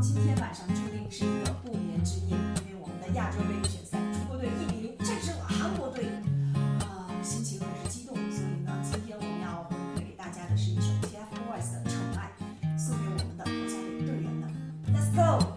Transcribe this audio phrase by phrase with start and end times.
[0.00, 2.36] 今天晚上注定是一个不眠之夜，
[2.68, 6.06] 因为我们的亚洲杯预选赛，中国队一比零战胜了韩国队，
[6.80, 8.14] 啊，心情很是激动。
[8.30, 12.30] 所以呢，今天我们要回馈给大家的是一首 TFBOYS 的《宠爱》，
[12.78, 14.54] 送给我们的国家队队员们。
[14.94, 15.47] Let's go！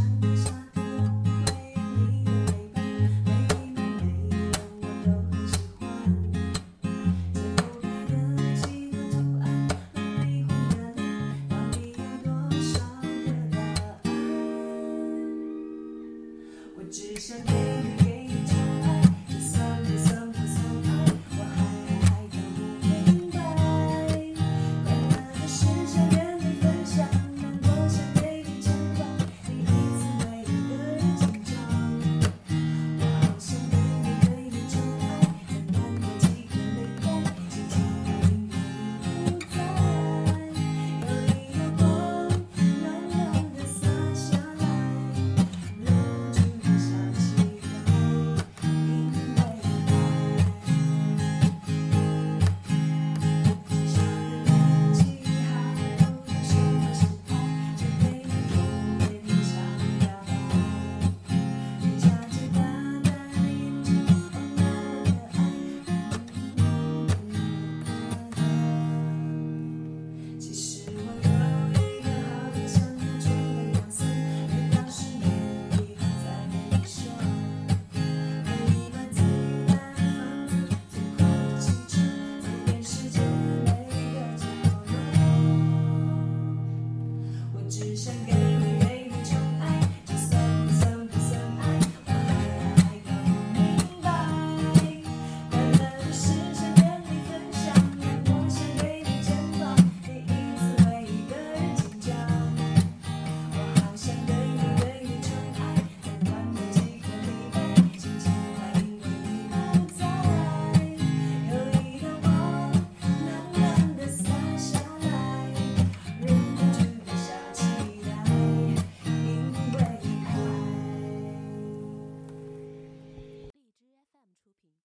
[0.00, 1.10] 像个夏天都
[1.44, 1.78] 会有
[2.08, 2.30] 你的
[2.74, 2.80] 陪伴
[3.26, 4.48] 每一秒每容
[4.80, 5.84] 我都很喜欢
[7.34, 9.44] 解不开的几何图案
[9.92, 11.04] 和你红的脸
[11.50, 12.28] 到底有多
[12.62, 14.08] 少个答案
[16.76, 17.99] 我只想给你